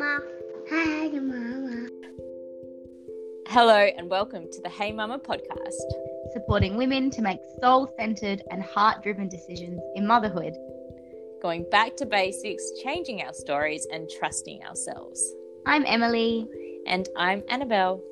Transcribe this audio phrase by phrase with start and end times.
[0.00, 0.22] Mama.
[0.66, 1.86] Hey, Mama.
[3.48, 5.74] Hello, and welcome to the Hey Mama podcast.
[6.32, 10.54] supporting women to make soul centered and heart driven decisions in motherhood.
[11.42, 15.34] Going back to basics, changing our stories, and trusting ourselves.
[15.66, 16.48] I'm Emily.
[16.86, 18.02] And I'm Annabelle.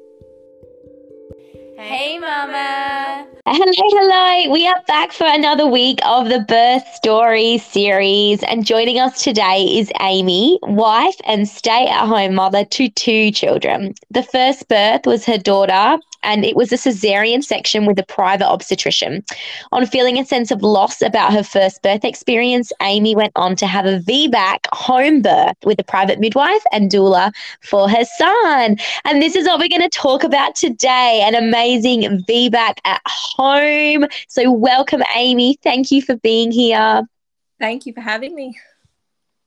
[1.78, 3.24] Hey, Mama.
[3.46, 4.50] Hello, hello.
[4.50, 8.42] We are back for another week of the Birth Stories series.
[8.42, 13.94] And joining us today is Amy, wife and stay at home mother to two children.
[14.10, 18.48] The first birth was her daughter, and it was a cesarean section with a private
[18.48, 19.24] obstetrician.
[19.72, 23.66] On feeling a sense of loss about her first birth experience, Amy went on to
[23.66, 27.32] have a VBAC home birth with a private midwife and doula
[27.62, 28.76] for her son.
[29.04, 34.06] And this is what we're going to talk about today an amazing VBAC at home.
[34.28, 35.58] So, welcome, Amy.
[35.62, 37.02] Thank you for being here.
[37.58, 38.58] Thank you for having me.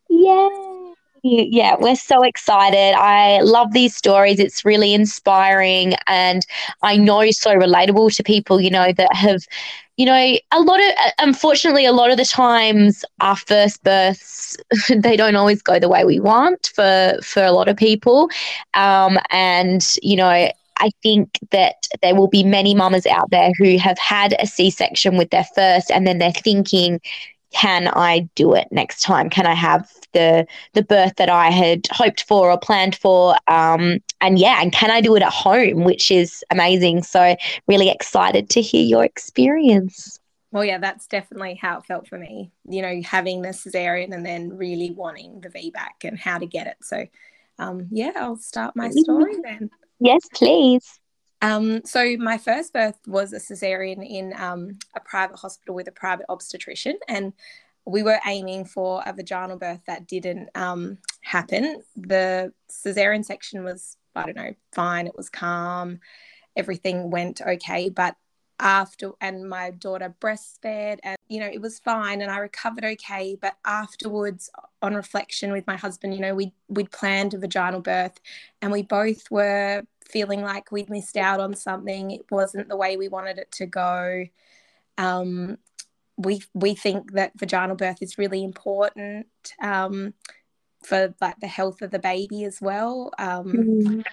[0.09, 0.80] Yay.
[1.23, 2.95] Yeah, we're so excited.
[2.97, 4.39] I love these stories.
[4.39, 6.43] It's really inspiring and
[6.81, 9.41] I know so relatable to people, you know, that have,
[9.97, 14.57] you know, a lot of, unfortunately, a lot of the times our first births,
[14.89, 18.27] they don't always go the way we want for, for a lot of people.
[18.73, 20.49] Um, and, you know,
[20.83, 24.71] I think that there will be many mamas out there who have had a C
[24.71, 26.99] section with their first and then they're thinking,
[27.51, 29.29] can I do it next time?
[29.29, 33.35] Can I have the the birth that I had hoped for or planned for?
[33.47, 37.03] Um, and yeah, and can I do it at home, which is amazing.
[37.03, 37.35] So
[37.67, 40.19] really excited to hear your experience.
[40.51, 42.51] Well, yeah, that's definitely how it felt for me.
[42.67, 46.67] You know, having the cesarean and then really wanting the VBAC and how to get
[46.67, 46.77] it.
[46.81, 47.05] So,
[47.57, 49.69] um, yeah, I'll start my story then.
[49.99, 51.00] Yes, please.
[51.41, 55.91] Um, so my first birth was a cesarean in um, a private hospital with a
[55.91, 57.33] private obstetrician, and
[57.85, 61.81] we were aiming for a vaginal birth that didn't um, happen.
[61.95, 65.07] The cesarean section was, I don't know, fine.
[65.07, 65.99] It was calm.
[66.55, 68.15] Everything went okay, but
[68.61, 73.35] after and my daughter breastfed and you know it was fine and I recovered okay
[73.41, 74.51] but afterwards
[74.83, 78.19] on reflection with my husband you know we we'd planned a vaginal birth
[78.61, 82.11] and we both were feeling like we'd missed out on something.
[82.11, 84.25] It wasn't the way we wanted it to go.
[84.97, 85.57] Um,
[86.17, 89.27] we we think that vaginal birth is really important
[89.61, 90.13] um,
[90.83, 93.11] for like the health of the baby as well.
[93.17, 94.03] Um, Mm.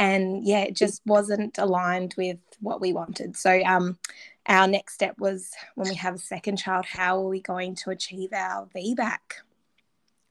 [0.00, 3.36] and yeah it just wasn't aligned with what we wanted.
[3.36, 3.98] So um
[4.46, 7.90] our next step was when we have a second child how are we going to
[7.90, 9.18] achieve our VBAC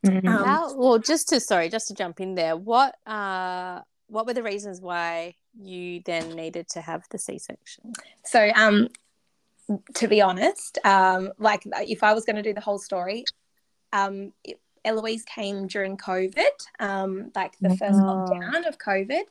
[0.05, 0.27] Mhm.
[0.29, 4.33] Um, How, well, just to sorry, just to jump in there, what uh, what were
[4.33, 7.93] the reasons why you then needed to have the C section?
[8.23, 8.87] so um
[9.95, 13.25] to be honest um like if I was going to do the whole story
[13.93, 18.25] um it- Eloise came during COVID um like the first Oh.
[18.31, 19.23] lockdown of COVID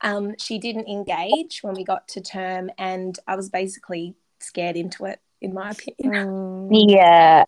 [0.00, 5.04] um she didn't engage when we got to term and I was basically scared into
[5.04, 7.44] it in my opinion Yeah.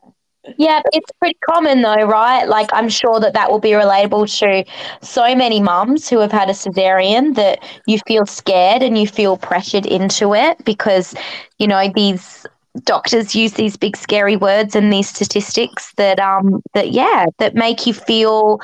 [0.59, 2.45] Yeah, it's pretty common though, right?
[2.49, 4.65] Like, I'm sure that that will be relatable to
[5.05, 9.37] so many mums who have had a cesarean that you feel scared and you feel
[9.37, 11.15] pressured into it because,
[11.59, 12.45] you know, these
[12.85, 17.87] doctors use these big scary words and these statistics that um that yeah that make
[17.87, 18.59] you feel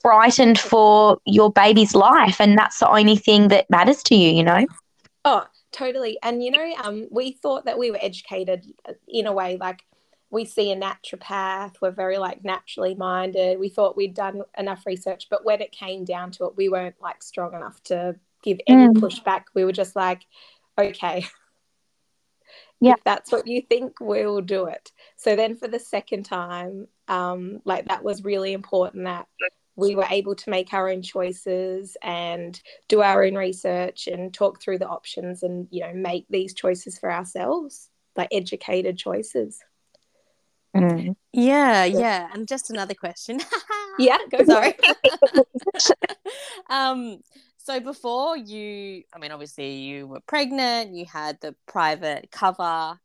[0.00, 4.42] frightened for your baby's life and that's the only thing that matters to you you
[4.42, 4.64] know
[5.24, 6.18] Oh, totally.
[6.22, 8.66] And you know, um, we thought that we were educated
[9.08, 9.84] in a way, like
[10.32, 13.60] we see a naturopath, we're very like naturally minded.
[13.60, 17.00] We thought we'd done enough research, but when it came down to it, we weren't
[17.02, 18.94] like strong enough to give any Mm.
[18.94, 19.44] pushback.
[19.54, 20.26] We were just like,
[20.76, 21.26] okay.
[22.80, 22.94] Yeah.
[22.94, 24.90] If that's what you think, we'll do it.
[25.14, 29.28] So then for the second time, um, like that was really important that
[29.76, 34.60] we were able to make our own choices and do our own research and talk
[34.60, 39.60] through the options and you know make these choices for ourselves like educated choices
[40.76, 41.14] Mm.
[41.32, 42.28] Yeah, yeah.
[42.32, 43.40] And just another question.
[43.98, 44.74] yeah go Sorry.
[46.70, 47.18] um,
[47.58, 52.98] so before you, I mean, obviously you were pregnant, you had the private cover,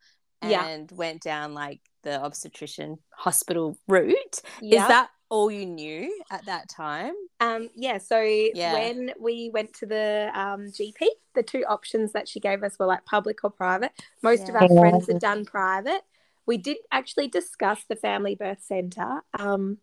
[0.43, 0.65] Yeah.
[0.67, 4.41] and went down like the obstetrician hospital route.
[4.61, 7.13] yeah Is that all you knew at that time?
[7.39, 8.73] um yeah so Yeah.
[8.73, 11.05] when we went to the um gp
[11.35, 13.91] the two options that she gave us were like public or private
[14.23, 16.01] most of our friends had done private
[16.47, 19.77] we did actually discuss the family birth center um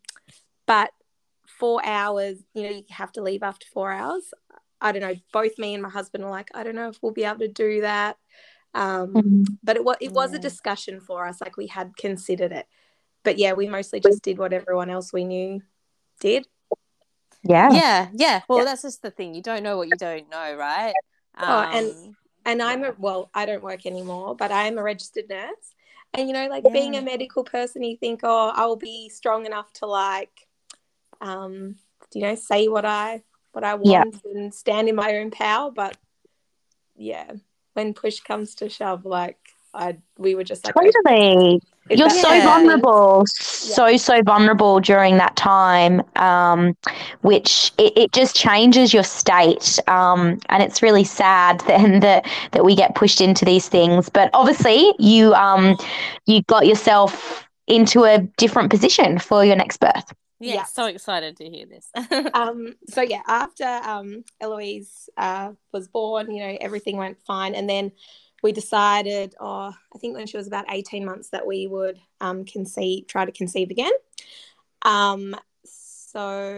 [0.66, 0.90] but
[1.46, 4.32] four hours you know you have to leave after four hours
[4.80, 7.12] i don't know both me and my husband were like i don't know if we'll
[7.12, 8.16] be able to do that
[8.74, 9.44] um Mm.
[9.62, 12.66] but it was it was a discussion for us like we had considered it
[13.22, 15.62] but yeah we mostly just did what everyone else we knew
[16.20, 16.46] did
[17.42, 17.70] Yeah.
[17.70, 18.40] Yeah, yeah.
[18.48, 18.64] Well, Yeah.
[18.64, 19.34] that's just the thing.
[19.34, 20.94] You don't know what you don't know, right?
[21.38, 22.16] Oh, and- Um,
[22.46, 25.73] and I'm a well, I don't work anymore, but I am a registered nurse.
[26.16, 29.72] And you know, like being a medical person, you think, oh, I'll be strong enough
[29.74, 30.46] to like,
[31.20, 31.76] um,
[32.12, 33.22] you know, say what I
[33.52, 34.04] what I Yeah.
[34.04, 35.70] want and stand in my own power.
[35.70, 35.96] But
[36.94, 37.32] yeah,
[37.72, 39.38] when push comes to shove, like
[39.74, 41.60] I, we were just like, Totally.
[41.90, 42.44] if You're so Yeah.
[42.44, 46.76] vulnerable, so, so vulnerable during that time, um,
[47.22, 49.78] which it, it just changes your state.
[49.88, 54.08] Um, and it's really sad then that, that we get pushed into these things.
[54.08, 55.76] But obviously, you, um,
[56.26, 60.12] you got yourself into a different position for your next birth.
[60.40, 60.64] yeah, Yeah.
[60.64, 61.90] so excited to hear this.
[62.34, 67.68] um so yeah after um eloise uh was born you know everything went fine and
[67.68, 67.92] then
[68.44, 72.44] we decided oh i think when she was about 18 months that we would um
[72.44, 73.90] conceive try to conceive again.
[74.82, 76.50] Um so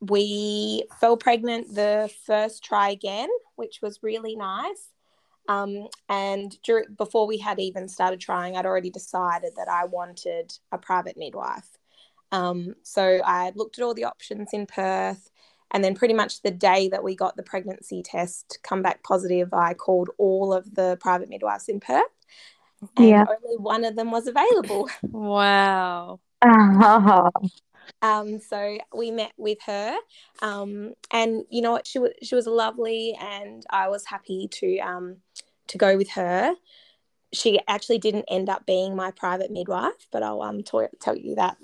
[0.00, 4.92] we fell pregnant the first try again which was really nice.
[5.48, 10.52] Um, and dur- before we had even started trying i'd already decided that i wanted
[10.72, 11.68] a private midwife.
[12.32, 15.30] Um, so I looked at all the options in Perth,
[15.72, 19.52] and then pretty much the day that we got the pregnancy test come back positive,
[19.52, 22.02] I called all of the private midwives in Perth,
[22.96, 23.24] and Yeah.
[23.28, 24.88] only one of them was available.
[25.02, 26.20] wow.
[26.44, 27.30] Oh,
[28.02, 29.96] Um, so we met with her,
[30.42, 34.78] um, and you know what, she was she was lovely, and I was happy to
[34.78, 35.16] um,
[35.68, 36.54] to go with her.
[37.32, 41.34] She actually didn't end up being my private midwife, but I'll um to- tell you
[41.36, 41.56] that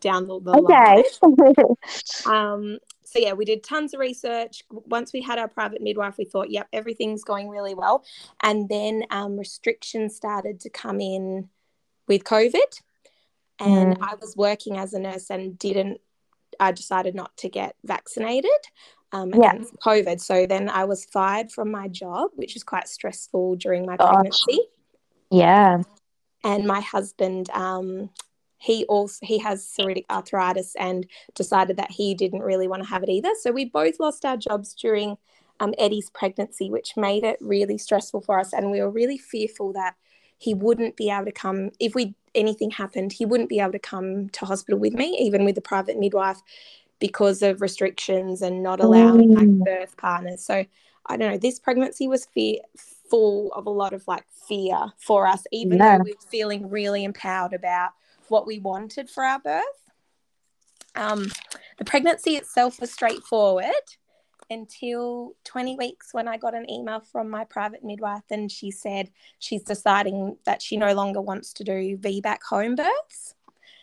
[0.00, 1.02] down the, the line.
[1.02, 1.04] okay.
[2.26, 4.62] Um, so yeah, we did tons of research.
[4.70, 8.04] Once we had our private midwife, we thought, yep, everything's going really well.
[8.42, 11.48] And then um, restrictions started to come in
[12.08, 12.80] with COVID,
[13.60, 16.00] and I was working as a nurse and didn't.
[16.58, 18.50] I decided not to get vaccinated
[19.12, 19.50] um, Yeah.
[19.50, 20.20] against COVID.
[20.20, 24.14] So then I was fired from my job, which was quite stressful during my Gosh.
[24.14, 24.60] pregnancy
[25.30, 25.82] yeah.
[26.44, 28.10] and my husband um
[28.58, 33.02] he also he has psoriatic arthritis and decided that he didn't really want to have
[33.02, 35.16] it either so we both lost our jobs during
[35.60, 39.72] um, eddie's pregnancy which made it really stressful for us and we were really fearful
[39.72, 39.94] that
[40.38, 43.78] he wouldn't be able to come if we anything happened he wouldn't be able to
[43.78, 46.40] come to hospital with me even with the private midwife
[46.98, 49.34] because of restrictions and not allowing Mm.
[49.36, 50.64] like birth partners so
[51.06, 52.58] i don't know this pregnancy was fear
[53.10, 55.98] full of a lot of like fear for us even Yeah.
[55.98, 57.90] though we were feeling really empowered about
[58.28, 59.64] what we wanted for our birth
[60.94, 61.26] um,
[61.78, 63.74] the pregnancy itself was straightforward
[64.48, 69.10] until 20 weeks when I got an email from my private midwife and she said
[69.38, 73.34] she's deciding that she no longer wants to do VBAC home births.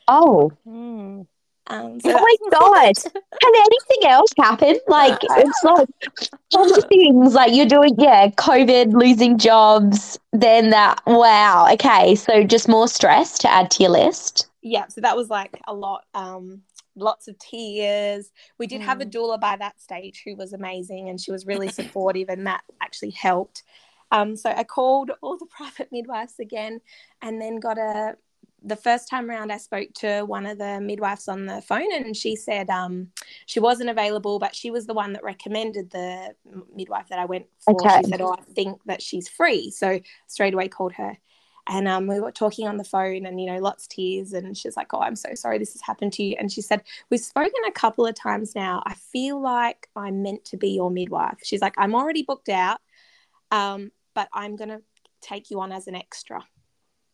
[0.07, 1.27] Oh, Mm.
[1.67, 2.93] Um, so oh my God.
[2.95, 4.77] Can anything else happen?
[4.87, 11.67] Like, it's like things like you're doing, yeah, COVID, losing jobs, then that, wow.
[11.73, 12.15] Okay.
[12.15, 14.47] So just more stress to add to your list.
[14.61, 16.61] yeah, so that was like a lot, um,
[16.95, 18.31] lots of tears.
[18.59, 21.67] We did have a doula by that stage who was amazing and she was really
[21.79, 23.63] supportive, and that actually helped.
[24.11, 26.81] Um, so I called all the private midwives again,
[27.21, 28.15] and then got a.
[28.65, 32.15] The first time around, I spoke to one of the midwives on the phone, and
[32.15, 33.09] she said um,
[33.45, 36.33] she wasn't available, but she was the one that recommended the
[36.73, 37.73] midwife that I went for.
[37.73, 38.01] Okay.
[38.03, 41.17] She said, "Oh, I think that she's free," so straight away called her
[41.67, 44.57] and um, we were talking on the phone and you know lots of tears and
[44.57, 47.19] she's like oh i'm so sorry this has happened to you and she said we've
[47.19, 51.37] spoken a couple of times now i feel like i'm meant to be your midwife
[51.43, 52.79] she's like i'm already booked out
[53.51, 54.81] um, but i'm going to
[55.21, 56.43] take you on as an extra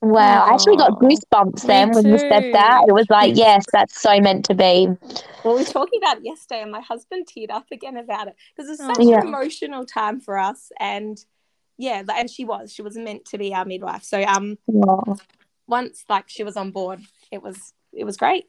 [0.01, 0.45] Wow.
[0.45, 2.85] I actually got goosebumps me then when you said that.
[2.87, 4.87] It was like, yes, that's so meant to be.
[5.43, 8.35] well we were talking about it yesterday and my husband teared up again about it
[8.55, 9.21] because it's such Yeah.
[9.21, 11.23] an emotional time for us and
[11.77, 14.57] yeah and she was she was meant to be our midwife so um
[15.67, 16.99] once like she was on board
[17.31, 18.45] it was it was great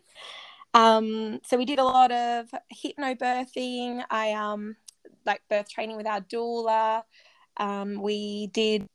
[0.74, 2.46] um so we did a lot of
[2.84, 4.76] hypnobirthing i um
[5.26, 7.02] like birth training with our doula
[7.56, 8.86] um we did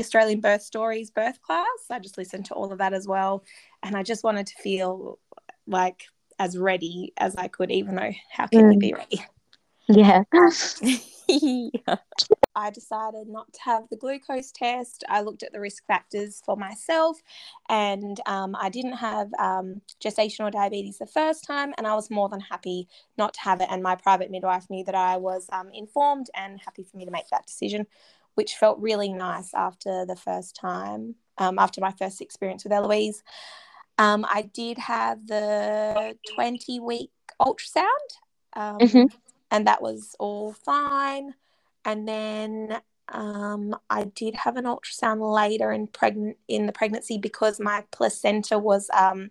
[0.00, 3.44] australian birth stories birth class i just listened to all of that as well
[3.82, 5.18] and i just wanted to feel
[5.66, 6.04] like
[6.38, 8.80] as ready as i could even though how can you Mm.
[8.80, 9.24] be ready
[9.88, 10.24] Yeah.
[11.28, 11.96] yeah.
[12.56, 15.02] I decided not to have the glucose test.
[15.08, 17.20] I looked at the risk factors for myself,
[17.68, 22.28] and um, I didn't have um, gestational diabetes the first time, and I was more
[22.28, 22.86] than happy
[23.18, 23.68] not to have it.
[23.70, 27.10] And my private midwife knew that I was um, informed and happy for me to
[27.10, 27.86] make that decision,
[28.34, 33.22] which felt really nice after the first time, um, after my first experience with Eloise.
[33.98, 37.10] Um, I did have the 20 week
[37.40, 37.86] ultrasound
[38.54, 39.12] um, Mhm.
[39.50, 41.34] and that was all fine.
[41.84, 47.60] And then um, I did have an ultrasound later in pregnant in the pregnancy because
[47.60, 49.30] my placenta was um,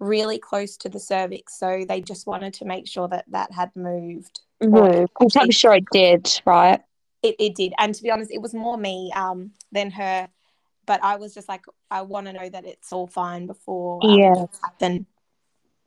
[0.00, 3.70] really close to the cervix, so they just wanted to make sure that that had
[3.76, 4.40] moved.
[4.60, 6.80] Move, which I'm sure it did, right?
[7.24, 10.28] It, it did, and to be honest, it was more me um, than her.
[10.86, 14.10] But I was just like, I want to know that it's all fine before um,
[14.18, 14.34] Yeah.
[14.34, 15.06] things happen.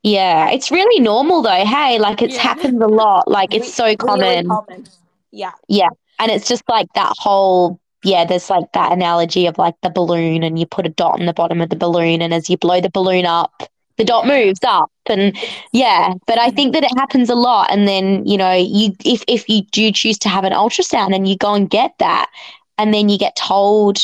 [0.04, 1.66] Yeah, it's really normal though.
[1.66, 2.42] Hey, like it's Yeah.
[2.42, 3.28] happened a lot.
[3.30, 4.88] Like it's so really common.
[5.32, 5.52] Yeah.
[5.68, 5.90] Yeah,
[6.20, 10.44] And it's just like that whole, yeah, there's like that analogy of like the balloon
[10.44, 12.82] and you put a dot on the bottom of the balloon and as you blow
[12.82, 13.52] the balloon up,
[13.98, 15.36] the dot moves up and
[15.72, 19.24] yeah, but I think that it happens a lot and then, you know, you if
[19.28, 22.30] if you do choose to have an ultrasound and you go and get that
[22.78, 24.00] and then you get told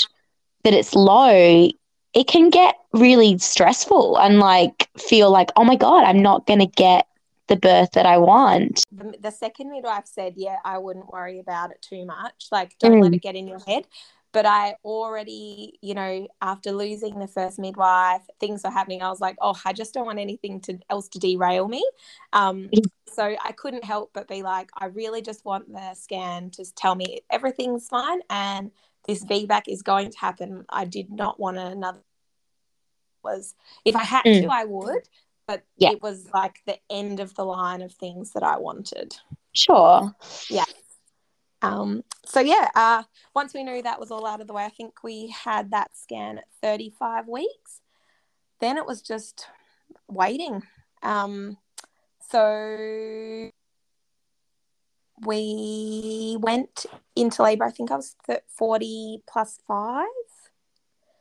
[0.63, 1.69] that it's low,
[2.13, 6.65] it can get really stressful and like feel like, oh my God, I'm not gonna
[6.67, 7.07] get
[7.47, 8.83] the birth that I want.
[8.91, 12.47] the, the second midwife said, Yeah, I wouldn't worry about it too much.
[12.51, 13.15] Like, don't let Mm.
[13.15, 13.85] it get in your head.
[14.33, 19.01] But I already, you know, after losing the first midwife, things were happening.
[19.01, 21.87] I was like, Oh, I just don't want anything to else to derail me.
[22.33, 22.69] Um,
[23.07, 26.95] so I couldn't help but be like, I really just want the scan to tell
[26.95, 28.71] me everything's fine and
[29.07, 30.65] this VBAC is going to happen.
[30.69, 32.01] I did not want another
[33.23, 34.41] was if I had Mm.
[34.41, 35.07] to, I would.
[35.45, 35.91] But Yeah.
[35.91, 39.15] it was like the end of the line of things that I wanted.
[39.51, 40.15] Sure.
[41.63, 43.03] Um, so yeah, uh,
[43.33, 45.95] once we knew that was all out of the way, I think we had that
[45.95, 47.81] scan at 35 weeks.
[48.59, 49.47] Then it was just
[50.07, 50.63] waiting.
[51.01, 51.57] Um,
[52.29, 53.49] so
[55.25, 57.65] we went into labor.
[57.65, 60.07] I think I was th- 40 plus five.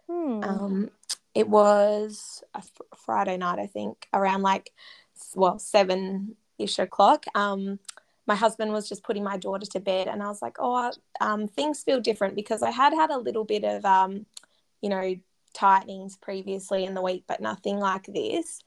[0.09, 0.43] Hmm.
[0.43, 0.91] Um,
[1.35, 4.73] it was a fr- Friday night, I think, around like,
[5.35, 7.25] well, seven ish o'clock.
[7.35, 7.79] Um,
[8.27, 11.49] my husband was just putting my daughter to bed, and I was like, oh, um,
[11.49, 14.27] things feel different because I had had a little bit of, um,
[14.81, 15.17] you know,
[15.55, 18.61] tightenings previously in the week, but nothing like this.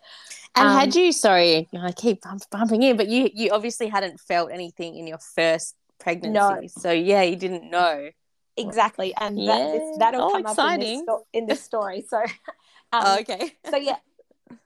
[0.55, 1.12] and um, had you?
[1.12, 5.19] Sorry, I keep bump, bumping in, but you you obviously hadn't felt anything in your
[5.19, 6.67] first pregnancy, no.
[6.67, 8.09] so yeah, you didn't know.
[8.57, 11.01] Exactly, and that, this, that'll Oh, come up in this,
[11.33, 12.05] in this story.
[12.07, 12.17] So,
[12.93, 13.53] um, oh, okay.
[13.69, 13.97] so yeah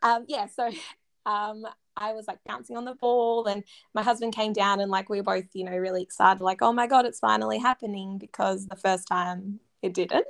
[0.01, 0.69] um yeah so
[1.25, 1.65] um
[1.97, 5.17] i was like bouncing on the ball and my husband came down and like we
[5.17, 8.75] were both you know really excited like oh my god it's finally happening because the
[8.75, 10.25] first time it didn't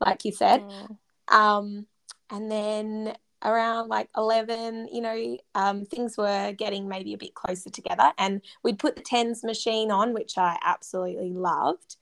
[0.00, 0.98] like you said Mm.
[1.28, 1.86] um
[2.30, 3.14] and then
[3.44, 8.40] around like 11 you know um things were getting maybe a bit closer together and
[8.62, 11.96] we'd put the TENS machine on which i absolutely loved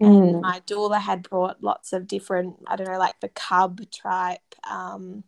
[0.00, 0.40] and Mm.
[0.40, 5.24] my doula had brought lots of different i don't know like the cub type um,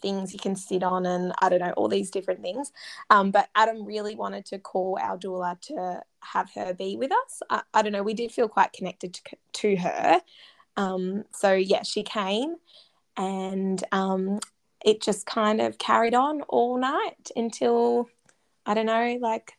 [0.00, 2.72] things you can sit on and i don't know all these different things.
[3.10, 7.42] Um, but adam really wanted to call our doula to have her be with us.
[7.48, 10.20] I, I don't know we did feel quite connected to, to her.
[10.76, 12.56] Um, so yeah she came
[13.16, 14.40] and um,
[14.84, 18.08] it just kind of carried on all night until
[18.66, 19.52] i don't know like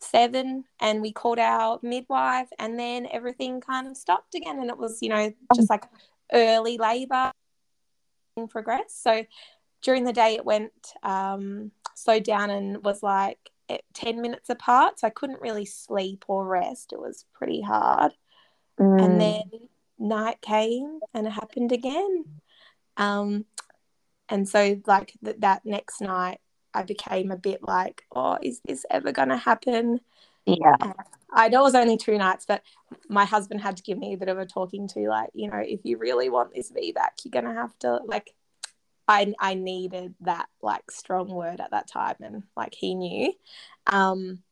[0.00, 4.78] seven and we called our midwife and then everything kind of stopped again and it
[4.78, 5.84] was you know just like
[6.32, 7.30] early labor
[8.48, 8.94] progress.
[8.94, 9.24] So
[9.82, 15.00] during the day it went um slowed down and was like at 10 minutes apart.
[15.00, 16.92] So i couldn't really sleep or rest.
[16.92, 18.12] It was pretty hard.
[18.78, 19.04] Mm.
[19.04, 19.42] and then
[19.98, 22.24] night came and it happened again.
[22.96, 23.44] Um
[24.30, 26.40] and so like th- that next night
[26.72, 30.00] i became a bit like oh is this ever going to happen
[30.46, 30.92] yeah.
[31.32, 32.62] I know it was only two nights, but
[33.08, 35.58] my husband had to give me a bit of a talking to, like, you know,
[35.58, 38.34] if you really want this VBAC, you're gonna have to like
[39.06, 43.32] I I needed that like strong word at that time and like he knew.
[43.86, 44.42] Um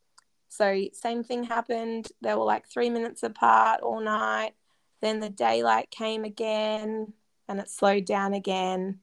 [0.49, 2.09] so same thing happened.
[2.23, 4.55] They were like three minutes apart all night.
[5.01, 7.13] Then the daylight came again
[7.49, 8.99] and it slowed down again.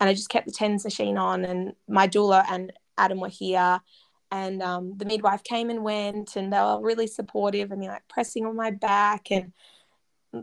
[0.00, 3.80] And I just kept the TENS machine on and my doula and Adam were here
[4.30, 8.44] and um, the midwife came and went and they were really supportive and like pressing
[8.44, 9.52] on my back and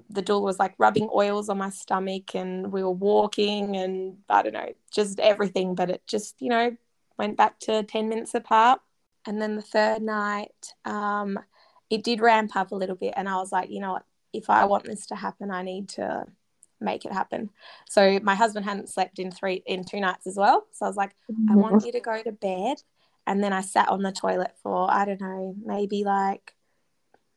[0.10, 4.42] the doula was like rubbing oils on my stomach and we were walking and i
[4.42, 6.76] don't know just everything but it just you know
[7.18, 8.82] went back to 10 minutes apart.
[9.28, 11.40] And then the third night um,
[11.90, 14.06] it did ramp up a little bit and i was like you know what?
[14.34, 16.26] If i want this to happen i need to
[16.82, 17.50] make it happen.
[17.90, 20.66] So my husband hadn't slept in three in two nights as well.
[20.74, 21.16] So i was like
[21.50, 22.78] I want you to go to bed.
[23.28, 26.54] And then I sat on the toilet for, I don't know, maybe like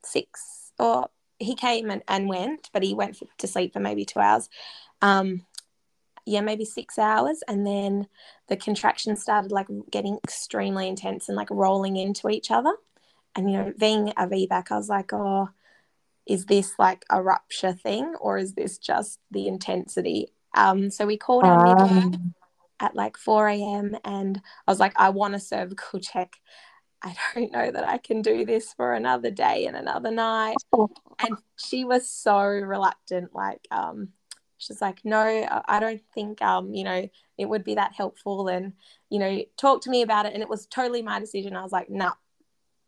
[0.05, 4.05] six or he came and, and went, but he went for, to sleep for maybe
[4.05, 4.49] two hours.
[5.01, 5.47] Um,
[6.27, 7.43] yeah, maybe six hours.
[7.49, 8.09] And then
[8.49, 12.75] the contractions started like getting extremely intense and like rolling into each other.
[13.35, 15.51] And, you know, being a VBAC, I was like, oh,
[16.27, 20.33] is this like a rupture thing or is this just the intensity?
[20.55, 22.21] Um, so we called our midwife
[22.81, 23.97] at like 4 a.m.
[24.05, 26.37] and I was like, I want a cervical check.
[27.03, 30.57] I don't know that I can do this for another day and another night.
[31.21, 33.35] And she was so reluctant.
[33.35, 34.09] Like, um,
[34.59, 38.49] she's like, no, I don't think, um, you know, it would be that helpful.
[38.49, 38.73] And,
[39.11, 40.35] you know, talk to me about it.
[40.35, 41.57] And it was totally my decision.
[41.57, 42.13] I was like, no,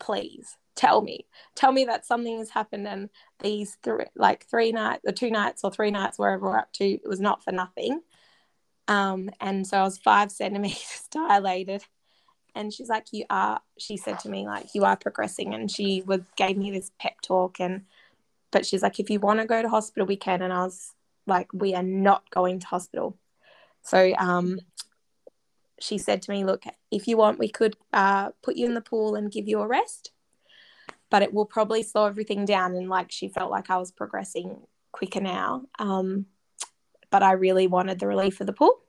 [0.01, 2.89] please tell me, tell me that something has happened.
[2.89, 6.73] And these three, like three nights, or two nights or three nights, wherever we're up
[6.75, 8.01] to, it was not for nothing.
[8.91, 11.85] Um, and so I was five centimeters dilated.
[12.55, 15.55] And she's like, You are, she said to me, like, you are progressing.
[15.55, 17.61] And she was, gave me this pep talk.
[17.61, 17.83] And,
[18.51, 20.43] but she's like, If you want to go to hospital, we can.
[20.43, 20.93] And I was
[21.27, 23.17] like, We are not going to hospital.
[23.83, 24.59] So, um,
[25.79, 28.81] she said to me, Look, if you want, we could uh, put you in the
[28.81, 30.11] pool and give you a rest,
[31.09, 32.75] but it will probably slow everything down.
[32.75, 34.59] And like, she felt like I was progressing
[34.91, 35.67] quicker now.
[35.79, 36.27] Um,
[37.11, 38.81] but I really wanted the relief of the pool.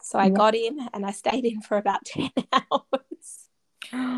[0.00, 0.34] So I Yeah.
[0.34, 3.48] got in and I stayed in for about 10 hours.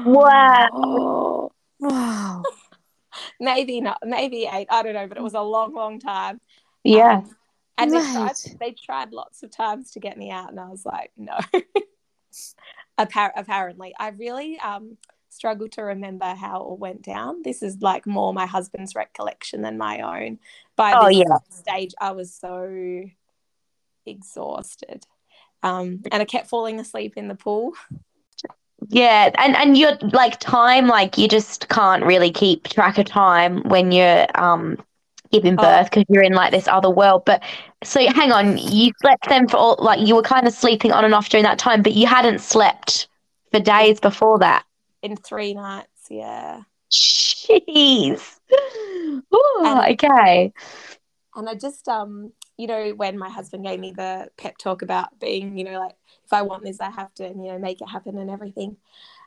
[0.05, 1.51] Wow.
[1.81, 2.43] Wow.
[3.41, 4.69] maybe not, maybe eight.
[4.71, 6.41] I don't know, but it was a long, long time.
[6.85, 7.19] Yeah.
[7.19, 7.37] Um,
[7.79, 10.85] and they tried, they tried lots of times to get me out, and I was
[10.85, 11.39] like, no.
[12.99, 14.97] Appar- apparently, I really um,
[15.29, 17.43] struggle to remember how it all went down.
[17.43, 20.41] This is like more my husband's recollection than my own.
[20.75, 21.39] By Oh, this yeah.
[21.51, 23.05] stage, I was so
[24.11, 25.05] exhausted.
[25.63, 27.73] Um, and I kept falling asleep in the pool.
[28.89, 33.63] Yeah, and and you're like time, like you just can't really keep track of time
[33.65, 34.79] when you're um
[35.33, 35.63] giving Oh.
[35.63, 37.25] birth because you're in like this other world.
[37.25, 37.43] But
[37.83, 41.05] so hang on, you slept then for all like you were kind of sleeping on
[41.05, 43.09] and off during that time, but you hadn't slept
[43.51, 44.65] for days before that.
[45.03, 46.07] in three nights.
[46.09, 46.63] Yeah.
[46.91, 48.39] Jeez.
[49.35, 50.53] Ooh, And- okay.
[51.35, 55.19] And I just, um, you know, when my husband gave me the pep talk about
[55.21, 55.95] being, you know, like
[56.25, 58.77] if I want this, I have to, you know, make it happen and everything.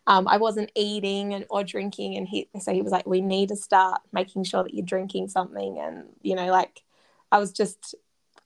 [0.06, 3.50] Um, I wasn't eating and or drinking, and he so he was like, we need
[3.50, 6.84] to start making sure that you're drinking something, and you know, like
[7.32, 7.96] I was just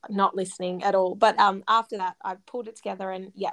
[0.08, 1.14] not listening at all.
[1.14, 3.52] But um, after that, I pulled it together, and yeah,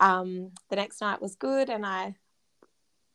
[0.00, 2.16] um, the next night was good, and I,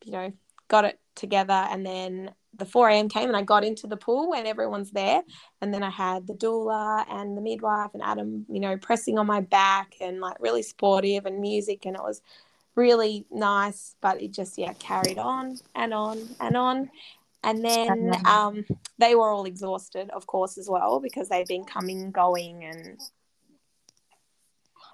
[0.04, 0.34] you know,
[0.70, 3.10] got it together, and then the 4 a.m.
[3.10, 5.22] came, and I got into the pool when everyone's there,
[5.62, 9.28] and then I had the doula and the midwife and Adam, you know, pressing on
[9.28, 12.22] my back and like really sportive and music, and it was
[12.76, 13.96] really nice.
[14.02, 16.90] But it just yeah carried on and on and on,
[17.44, 18.66] and then um,
[18.98, 23.00] they were all exhausted, of course, as well because they'd been coming, going, and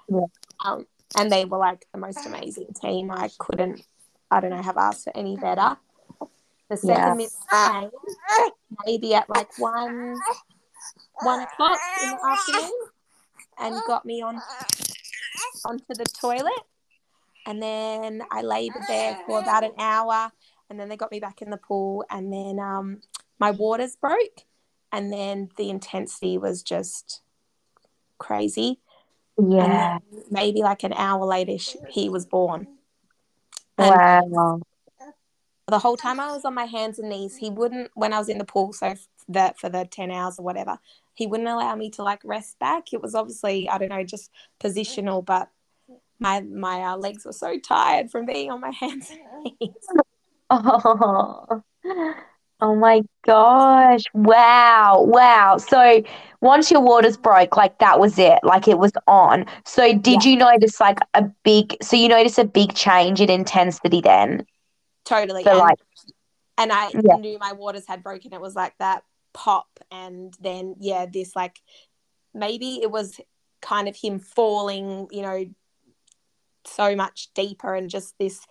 [0.10, 0.26] Yeah.
[0.66, 0.86] um,
[1.18, 3.12] and they were like the most amazing team.
[3.12, 3.84] I couldn't,
[4.30, 5.78] I don't know, have asked for any better.
[6.72, 7.90] The second came,
[8.86, 10.18] maybe at like one
[11.22, 12.72] one o'clock in the afternoon,
[13.60, 14.42] and got me on
[15.66, 16.64] onto the toilet,
[17.46, 20.32] and then I laboured there for about an hour,
[20.70, 23.02] and then they got me back in the pool, and then um,
[23.38, 24.46] my waters broke,
[24.94, 27.20] and then the intensity was just
[28.18, 28.80] crazy.
[29.38, 29.98] Yeah.
[30.30, 31.58] Maybe like an hour later,
[31.90, 32.68] he was born.
[33.78, 34.62] And Wow.
[35.72, 38.28] The whole time I was on my hands and knees, he wouldn't, when I was
[38.28, 38.94] in the pool, so
[39.30, 40.78] that for the 10 hours or whatever,
[41.14, 42.92] he wouldn't allow me to like rest back.
[42.92, 44.32] It was obviously, I don't know, just
[44.62, 45.50] positional, but
[46.20, 49.72] my, my uh, legs were so tired from being on my hands and knees.
[50.50, 51.64] Oh,
[52.60, 54.04] oh my gosh.
[54.14, 55.06] Wow.
[55.08, 55.58] Wow.
[55.58, 56.04] So
[56.42, 58.40] once your waters broke, like that was it.
[58.44, 59.46] Like it was on.
[59.66, 64.02] So did you notice like a big, so you notice a big change in intensity
[64.02, 64.46] then?
[65.06, 65.44] Totally.
[65.44, 65.80] So and, like,
[66.58, 67.16] and I Yeah.
[67.16, 68.34] knew my waters had broken.
[68.34, 69.80] It was like that pop.
[69.92, 71.60] And then, yeah, this like,
[72.34, 73.20] maybe it was
[73.62, 75.46] kind of him falling, you know,
[76.66, 78.46] so much deeper and just this,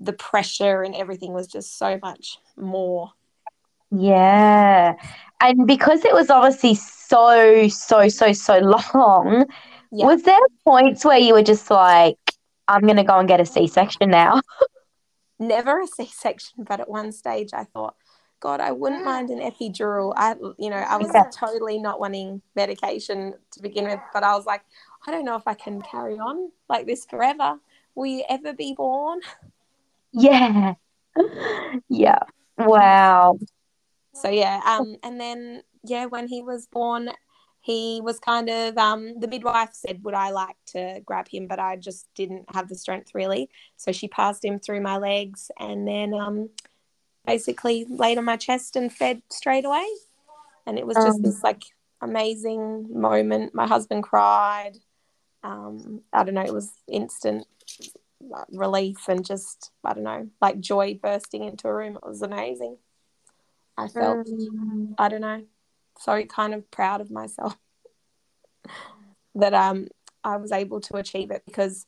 [0.00, 3.12] the pressure and everything was just so much more.
[3.90, 4.94] yeah.
[5.40, 9.44] And because it was obviously so, so, so, so long,
[9.90, 10.06] Yeah.
[10.06, 12.16] was there points where you were just like,
[12.68, 14.40] I'm going to go and get a C-section now?
[15.38, 17.96] never a C-section, but at one stage I thought,
[18.40, 20.12] God, I wouldn't mind an epidural.
[20.16, 21.24] I, you know, I was Yeah.
[21.32, 24.62] totally not wanting medication to begin with, but I was like,
[25.06, 27.60] I don't know if I can carry on like this forever.
[27.94, 29.20] Will you ever be born?
[30.12, 30.74] Yeah.
[31.88, 32.20] Yeah.
[32.56, 33.38] Wow.
[34.14, 37.10] So yeah, um, and then yeah, when he was born,
[37.62, 41.46] he was kind of um, the midwife said would i like to grab him?
[41.46, 43.48] But i just didn't have the strength really.
[43.76, 46.50] So she passed him through my legs and then um,
[47.24, 49.86] basically laid on my chest and fed straight away.
[50.66, 51.22] And it was just Um.
[51.22, 51.62] this like
[52.00, 53.54] amazing moment.
[53.54, 54.72] My husband cried.
[55.44, 57.46] Um, i don't know it was instant
[58.52, 61.96] relief and just i don't know like joy bursting into a room.
[61.96, 62.76] It was amazing.
[63.76, 65.42] I felt Um, I don't know,
[65.98, 67.56] so kind of proud of myself
[69.34, 69.88] that um
[70.24, 71.86] I was able to achieve it because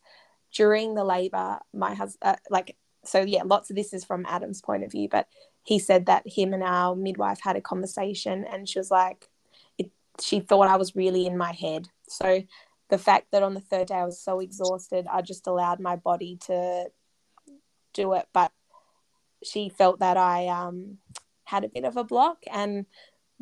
[0.55, 4.63] during the labor, my husband, uh, like, so yeah, lots of this is from Adam's
[4.63, 5.27] point of view, but
[5.63, 9.29] he said that him and our midwife had a conversation, and she was like,
[9.79, 9.91] it,
[10.21, 11.89] she thought I was really in my head.
[12.09, 12.43] So
[12.89, 15.97] the fact that on the third day I was so exhausted, I just allowed my
[15.97, 16.87] body to
[17.93, 18.53] do it, but
[19.43, 20.99] she felt that I um
[21.45, 22.87] had a bit of a block and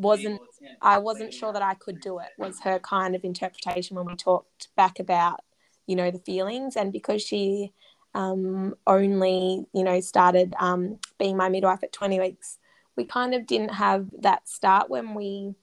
[0.03, 0.41] wasn't
[0.81, 4.17] I wasn't sure that I could do it was her kind of interpretation when we
[4.17, 5.41] talked back about
[5.87, 7.73] you know the feelings and because she
[8.15, 12.59] um, only you know started um, being my midwife at 20 weeks
[12.97, 15.55] we kind of didn't have that start when we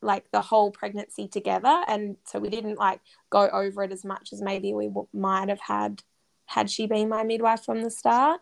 [0.00, 3.00] like the whole pregnancy together and so we didn't like
[3.30, 6.02] go over it as much as maybe we w- might have had
[6.46, 8.40] had she been my midwife from the start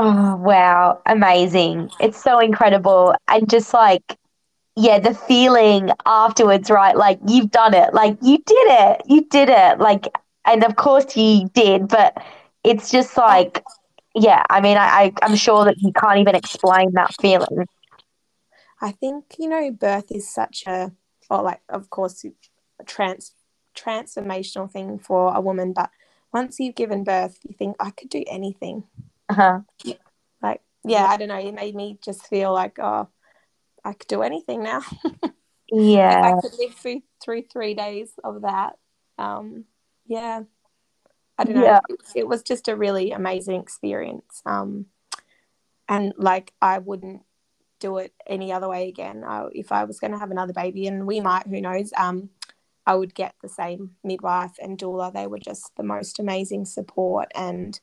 [0.00, 1.02] Oh, wow.
[1.06, 1.90] Amazing.
[2.00, 3.16] It's so incredible.
[3.26, 4.16] And just like,
[4.78, 6.96] yeah, the feeling afterwards, right?
[6.96, 7.92] Like, you've done it.
[7.94, 9.02] Like, you did it.
[9.06, 9.78] You did it.
[9.80, 10.06] Like,
[10.44, 12.16] and of course you did, but
[12.64, 13.64] it's just like,
[14.14, 17.66] yeah, I mean, I, I, I'm sure that you can't even explain that feeling.
[18.80, 20.92] I think you know birth is such a
[21.28, 23.34] or like of course a trans
[23.76, 25.90] transformational thing for a woman but
[26.32, 28.84] once you've given birth you think I could do anything
[29.28, 29.60] Uh-huh.
[30.42, 33.08] like yeah I don't know it made me just feel like oh
[33.84, 34.80] I could do anything now
[35.22, 35.32] if
[35.70, 36.20] Yeah.
[36.22, 38.76] I could live through through three days of that
[39.18, 39.64] um
[40.06, 40.42] yeah
[41.38, 41.80] I don't know Yeah.
[41.88, 44.86] it, it was just a really amazing experience um
[45.88, 47.22] and like I wouldn't
[47.80, 49.24] do it any other way again.
[49.24, 52.30] I, if I was going to have another baby, and we might, who knows, um,
[52.86, 55.12] I would get the same midwife and doula.
[55.12, 57.78] They were just the most amazing support and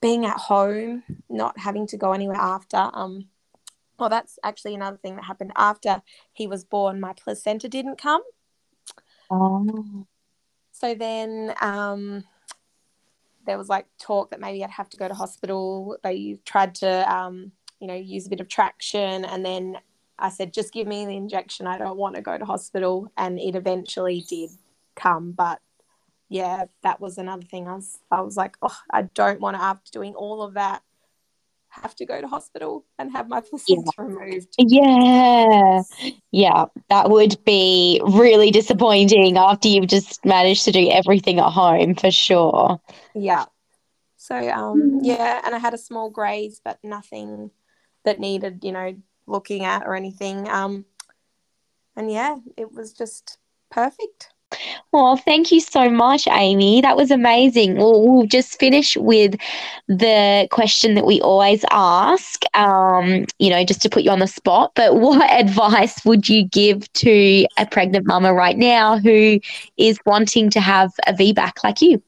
[0.00, 2.90] being at home, not having to go anywhere after.
[2.92, 3.26] Um,
[3.98, 6.02] well, that's actually another thing that happened after
[6.32, 7.00] he was born.
[7.00, 8.22] My placenta didn't come,
[9.30, 10.06] Oh.
[10.72, 12.24] so then um,
[13.46, 15.96] there was like talk that maybe I'd have to go to hospital.
[16.02, 19.78] They tried to, um, you know, use a bit of traction, and then
[20.18, 21.66] I said, just give me the injection.
[21.66, 24.50] I don't want to go to hospital, and it eventually did
[24.94, 25.32] come.
[25.32, 25.60] But
[26.28, 27.68] yeah, that was another thing.
[27.68, 30.82] I was, I was like, oh, I don't want to after doing all of that
[31.72, 34.54] have to go to hospital and have my placenta removed.
[34.58, 35.82] Yeah.
[36.30, 36.66] Yeah.
[36.88, 42.10] That would be really disappointing after you've just managed to do everything at home for
[42.10, 42.80] sure.
[43.14, 43.46] Yeah.
[44.16, 47.50] So um yeah, and I had a small graze, but nothing
[48.04, 48.94] that needed, you know,
[49.26, 50.48] looking at or anything.
[50.48, 50.84] Um
[51.96, 53.38] and yeah, it was just
[53.70, 54.31] perfect.
[54.92, 56.80] Well, thank you so much, Amy.
[56.80, 57.76] That was amazing.
[57.76, 59.36] We'll, we'll just finish with
[59.88, 64.26] the question that we always ask, um, you know, just to put you on the
[64.26, 64.72] spot.
[64.74, 69.40] But what advice would you give to a pregnant mama right now who
[69.76, 72.02] is wanting to have a VBAC like you?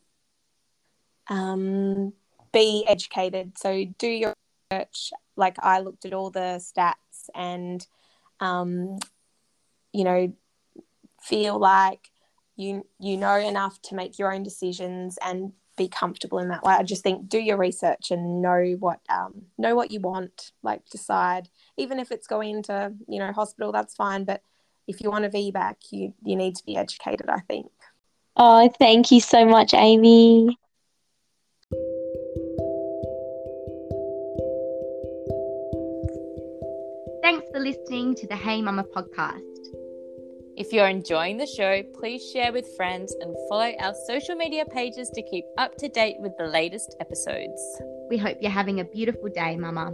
[1.29, 2.13] Um
[2.53, 3.59] be educated.
[3.59, 4.35] So do your
[4.71, 5.11] research.
[5.37, 7.87] Like I looked at all the stats and
[8.41, 8.99] um
[9.93, 10.33] you know
[11.21, 12.11] feel like
[12.57, 16.75] you you know enough to make your own decisions and be comfortable in that way.
[16.75, 20.53] I just think do your research and know what um, know what you want.
[20.63, 24.25] Like decide, even if it's going to you know hospital, that's fine.
[24.25, 24.43] But
[24.87, 27.29] if you want a VBAC, you you need to be educated.
[27.29, 27.71] I think.
[28.37, 30.59] Oh, thank you so much, Amy.
[37.23, 39.54] Thanks for listening to the Hey Mama podcast.
[40.57, 45.11] If you're enjoying the show, please share with friends and follow our social media pages
[45.11, 47.61] to keep up to date with the latest episodes.
[48.09, 49.93] We hope you're having a beautiful day, Mama.